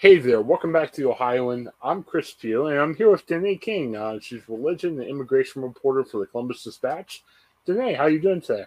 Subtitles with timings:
[0.00, 1.68] Hey there, welcome back to the Ohioan.
[1.82, 3.96] I'm Chris Pugh, and I'm here with Danae King.
[3.96, 7.24] Uh, she's religion and immigration reporter for the Columbus Dispatch.
[7.66, 8.66] Danae, how are you doing today?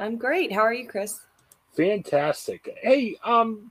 [0.00, 0.50] I'm great.
[0.50, 1.20] How are you, Chris?
[1.76, 2.68] Fantastic.
[2.82, 3.70] Hey, um,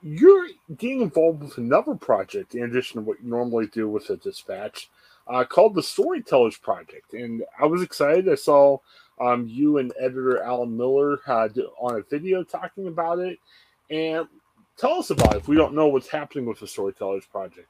[0.00, 0.46] you're
[0.76, 4.90] getting involved with another project in addition to what you normally do with the Dispatch,
[5.26, 8.28] uh, called the Storytellers Project, and I was excited.
[8.28, 8.78] I saw
[9.20, 11.48] um, you and editor Alan Miller uh,
[11.80, 13.40] on a video talking about it,
[13.90, 14.28] and
[14.78, 17.68] tell us about it if we don't know what's happening with the Storytellers Project.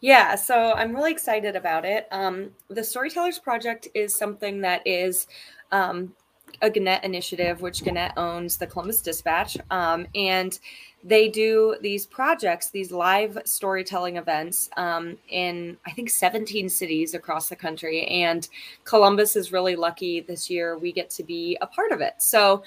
[0.00, 2.06] Yeah, so I'm really excited about it.
[2.12, 5.26] Um, the Storytellers Project is something that is
[5.72, 6.14] um,
[6.62, 9.56] a Gannett initiative, which Gannett owns the Columbus Dispatch.
[9.70, 10.58] Um, and
[11.04, 17.48] they do these projects, these live storytelling events um, in, I think, 17 cities across
[17.48, 18.06] the country.
[18.06, 18.48] And
[18.84, 20.78] Columbus is really lucky this year.
[20.78, 22.14] We get to be a part of it.
[22.18, 22.62] So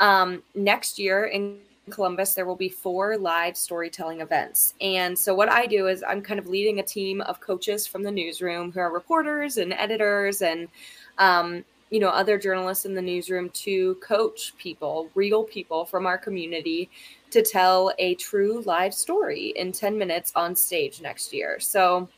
[0.00, 1.58] um, next year in
[1.90, 4.74] Columbus, there will be four live storytelling events.
[4.80, 8.02] And so, what I do is I'm kind of leading a team of coaches from
[8.02, 10.68] the newsroom who are reporters and editors and,
[11.18, 16.18] um, you know, other journalists in the newsroom to coach people, real people from our
[16.18, 16.90] community
[17.30, 21.60] to tell a true live story in 10 minutes on stage next year.
[21.60, 22.08] So,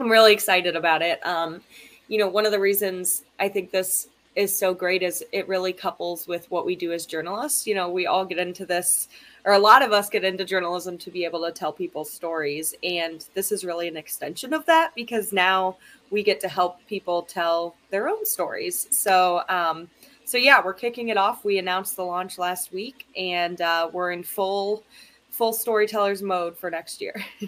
[0.00, 1.24] I'm really excited about it.
[1.24, 1.62] Um,
[2.08, 5.72] you know, one of the reasons I think this is so great is it really
[5.72, 7.66] couples with what we do as journalists.
[7.66, 9.08] You know, we all get into this,
[9.44, 12.74] or a lot of us get into journalism to be able to tell people's stories.
[12.82, 15.78] And this is really an extension of that because now
[16.10, 18.86] we get to help people tell their own stories.
[18.90, 19.88] So, um,
[20.26, 21.44] so yeah, we're kicking it off.
[21.44, 24.84] We announced the launch last week, and uh, we're in full
[25.30, 27.24] full storytellers mode for next year.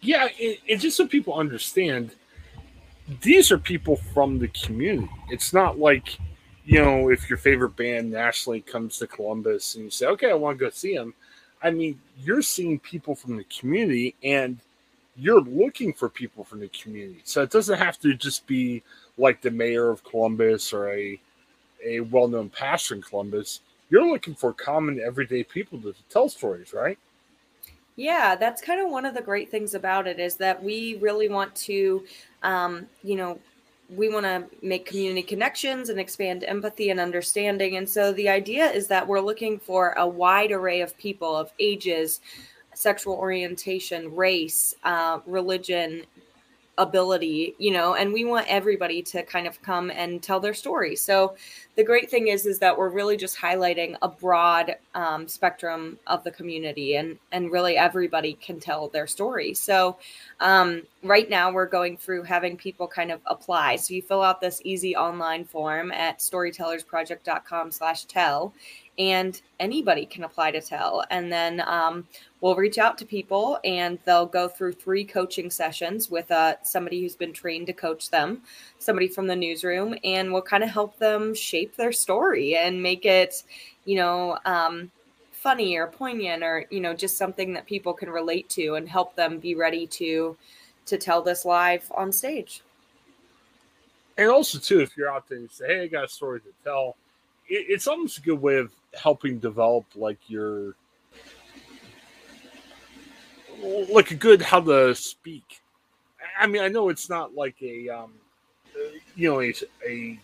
[0.00, 0.28] yeah,
[0.68, 2.14] and just so people understand,
[3.20, 5.10] these are people from the community.
[5.28, 6.18] It's not like,
[6.64, 10.34] you know, if your favorite band nationally comes to Columbus and you say, okay, I
[10.34, 11.14] want to go see them.
[11.62, 14.58] I mean, you're seeing people from the community and
[15.16, 17.20] you're looking for people from the community.
[17.24, 18.82] So it doesn't have to just be
[19.18, 21.20] like the mayor of Columbus or a,
[21.84, 23.60] a well known pastor in Columbus.
[23.90, 26.98] You're looking for common everyday people to tell stories, right?
[28.00, 31.28] Yeah, that's kind of one of the great things about it is that we really
[31.28, 32.02] want to,
[32.42, 33.38] um, you know,
[33.94, 37.76] we want to make community connections and expand empathy and understanding.
[37.76, 41.52] And so the idea is that we're looking for a wide array of people of
[41.60, 42.20] ages,
[42.72, 46.06] sexual orientation, race, uh, religion,
[46.80, 50.96] ability you know and we want everybody to kind of come and tell their story.
[50.96, 51.36] So
[51.76, 56.24] the great thing is is that we're really just highlighting a broad um, spectrum of
[56.24, 59.54] the community and and really everybody can tell their story.
[59.54, 59.98] So
[60.40, 63.76] um, right now we're going through having people kind of apply.
[63.76, 68.52] So you fill out this easy online form at storytellersproject.com slash tell
[69.00, 71.02] and anybody can apply to tell.
[71.10, 72.06] And then um,
[72.42, 77.00] we'll reach out to people and they'll go through three coaching sessions with uh, somebody
[77.00, 78.42] who's been trained to coach them,
[78.78, 83.06] somebody from the newsroom, and we'll kind of help them shape their story and make
[83.06, 83.42] it,
[83.86, 84.90] you know, um,
[85.32, 89.16] funny or poignant or you know just something that people can relate to and help
[89.16, 90.36] them be ready to
[90.84, 92.60] to tell this live on stage
[94.18, 96.52] and also too if you're out there and say hey i got a story to
[96.62, 96.94] tell
[97.50, 100.74] it's almost a good way of helping develop like your
[103.92, 105.60] like a good how to speak.
[106.38, 108.12] I mean, I know it's not like a um,
[109.16, 109.52] you know a,
[109.86, 110.18] a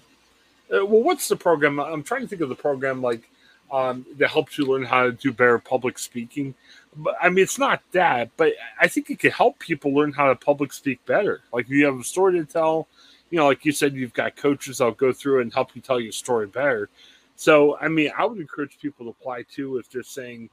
[0.72, 1.78] uh, well, what's the program?
[1.78, 3.28] I'm trying to think of the program like
[3.72, 6.54] um, that helps you learn how to do better public speaking.
[6.96, 10.28] But I mean, it's not that, but I think it can help people learn how
[10.28, 11.42] to public speak better.
[11.52, 12.88] Like you have a story to tell,
[13.30, 16.00] you know, like you said, you've got coaches that'll go through and help you tell
[16.00, 16.88] your story better.
[17.36, 20.48] So, I mean, I would encourage people to apply too if they're saying,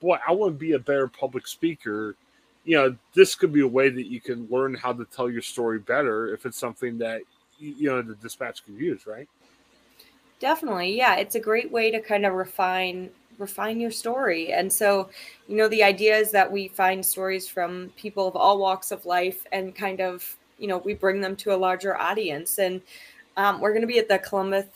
[0.00, 2.16] boy, I want to be a better public speaker.
[2.64, 5.42] You know, this could be a way that you can learn how to tell your
[5.42, 7.22] story better if it's something that,
[7.58, 9.28] you know, the dispatch can use, right?
[10.40, 10.96] Definitely.
[10.96, 11.16] Yeah.
[11.16, 14.52] It's a great way to kind of refine refine your story.
[14.52, 15.08] And so,
[15.48, 19.04] you know, the idea is that we find stories from people of all walks of
[19.06, 22.58] life and kind of, you know, we bring them to a larger audience.
[22.58, 22.80] And
[23.36, 24.66] um, we're going to be at the Columbus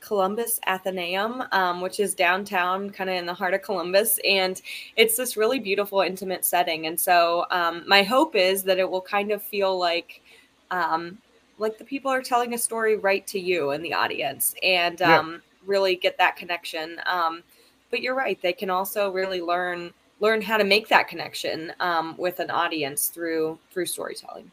[0.00, 4.18] Columbus Athenaeum, um, which is downtown, kind of in the heart of Columbus.
[4.24, 4.60] And
[4.96, 6.86] it's this really beautiful, intimate setting.
[6.86, 10.22] And so um, my hope is that it will kind of feel like,
[10.70, 11.18] um,
[11.58, 15.18] like the people are telling a story right to you in the audience and yeah.
[15.18, 17.00] Um, really get that connection.
[17.06, 17.42] Um,
[17.90, 22.16] but you're right; they can also really learn learn how to make that connection um,
[22.16, 24.50] with an audience through through storytelling.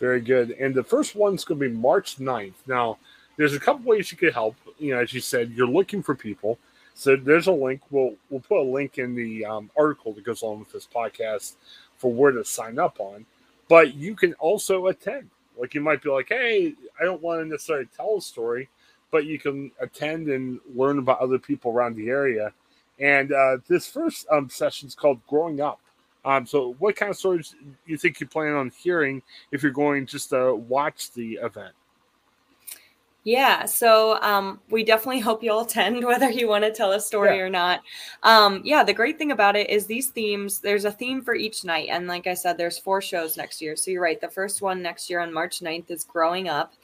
[0.00, 0.52] Very good.
[0.52, 2.54] And the first one's going to be March 9th.
[2.66, 2.96] Now,
[3.40, 4.54] there's a couple ways you could help.
[4.78, 6.58] You know, as you said, you're looking for people.
[6.92, 7.80] So there's a link.
[7.90, 11.54] We'll we'll put a link in the um, article that goes along with this podcast
[11.96, 13.24] for where to sign up on.
[13.66, 15.30] But you can also attend.
[15.58, 18.68] Like you might be like, hey, I don't want to necessarily tell a story,
[19.10, 22.52] but you can attend and learn about other people around the area.
[22.98, 25.80] And uh, this first um, session is called Growing Up.
[26.26, 27.54] Um, so, what kind of stories
[27.86, 31.72] you think you plan on hearing if you're going just to watch the event?
[33.30, 37.36] Yeah, so um, we definitely hope you'll attend, whether you want to tell a story
[37.36, 37.44] yeah.
[37.44, 37.80] or not.
[38.24, 40.58] Um, yeah, the great thing about it is these themes.
[40.58, 43.76] There's a theme for each night, and like I said, there's four shows next year.
[43.76, 44.20] So you're right.
[44.20, 46.74] The first one next year on March 9th is growing up,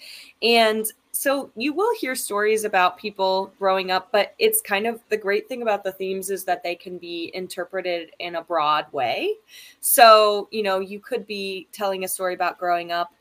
[0.40, 5.16] and so you will hear stories about people growing up, but it's kind of the
[5.16, 9.34] great thing about the themes is that they can be interpreted in a broad way.
[9.80, 13.12] So you know, you could be telling a story about growing up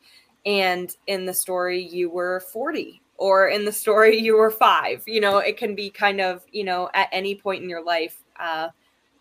[0.46, 5.22] and in the story you were 40 or in the story you were five you
[5.22, 8.70] know it can be kind of you know at any point in your life uh,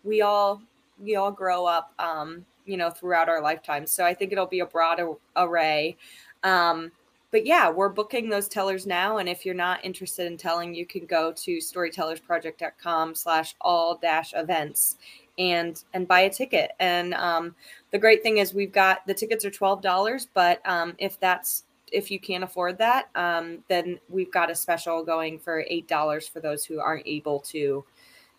[0.03, 0.61] we all
[1.01, 4.59] we all grow up um, you know throughout our lifetimes so i think it'll be
[4.59, 4.99] a broad
[5.35, 5.95] array.
[6.43, 6.91] Um,
[7.31, 10.85] but yeah we're booking those tellers now and if you're not interested in telling you
[10.85, 14.97] can go to storytellersproject.com slash all dash events
[15.37, 16.71] and and buy a ticket.
[16.79, 17.55] And um,
[17.91, 22.09] the great thing is we've got the tickets are $12 but um, if that's if
[22.09, 26.39] you can't afford that, um, then we've got a special going for eight dollars for
[26.39, 27.85] those who aren't able to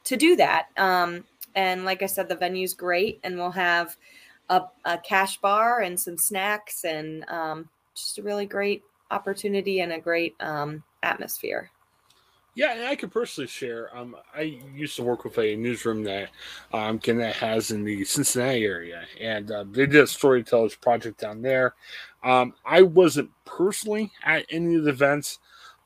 [0.05, 0.69] to do that.
[0.77, 3.97] Um, and like I said, the venue's great, and we'll have
[4.51, 9.93] a, a cash bar and some snacks, and um, just a really great opportunity and
[9.93, 11.71] a great um, atmosphere.
[12.57, 13.97] Yeah, and I can personally share.
[13.97, 16.31] Um, I used to work with a newsroom that
[16.73, 21.43] um, Gannett has in the Cincinnati area, and uh, they did a storytellers project down
[21.43, 21.75] there.
[22.25, 25.39] Um, I wasn't personally at any of the events,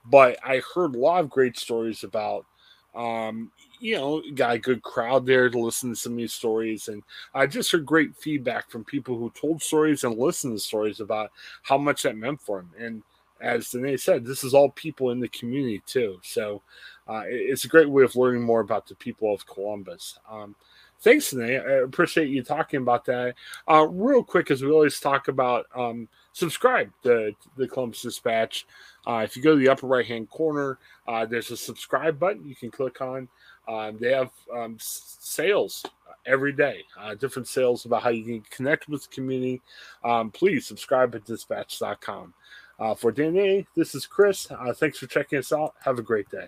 [0.04, 2.46] but I heard a lot of great stories about.
[2.94, 6.88] Um, you know, got a good crowd there to listen to some of these stories,
[6.88, 7.02] and
[7.34, 11.30] I just heard great feedback from people who told stories and listened to stories about
[11.62, 12.70] how much that meant for them.
[12.78, 13.02] And
[13.40, 16.20] as Danae said, this is all people in the community too.
[16.22, 16.62] So
[17.08, 20.18] uh, it's a great way of learning more about the people of Columbus.
[20.30, 20.54] Um,
[21.00, 21.58] thanks, Danae.
[21.58, 23.34] I appreciate you talking about that.
[23.68, 28.66] Uh, real quick, as we always talk about, um, subscribe to the Columbus Dispatch.
[29.06, 30.78] Uh, if you go to the upper right hand corner,
[31.08, 33.28] uh, there's a subscribe button you can click on.
[33.66, 35.84] Um, they have um, sales
[36.26, 39.60] every day, uh, different sales about how you can connect with the community.
[40.04, 42.34] Um, please subscribe at dispatch.com.
[42.80, 44.50] Uh, for Danae, this is Chris.
[44.50, 45.74] Uh, thanks for checking us out.
[45.84, 46.46] Have a great day.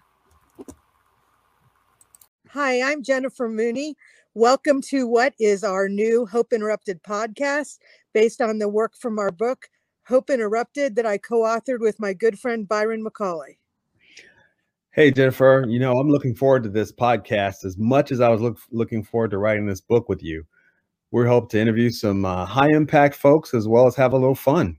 [2.48, 3.96] Hi, I'm Jennifer Mooney.
[4.32, 7.78] Welcome to what is our new Hope Interrupted podcast
[8.14, 9.68] based on the work from our book,
[10.06, 13.58] Hope Interrupted, that I co authored with my good friend Byron McCauley.
[14.92, 18.40] Hey, Jennifer, you know, I'm looking forward to this podcast as much as I was
[18.40, 20.46] look, looking forward to writing this book with you.
[21.10, 24.34] We hope to interview some uh, high impact folks as well as have a little
[24.34, 24.78] fun.